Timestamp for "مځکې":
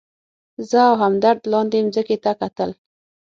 1.85-2.17